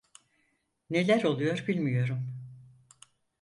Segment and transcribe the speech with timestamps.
[0.89, 2.27] Neler oluyor bilmiyorum.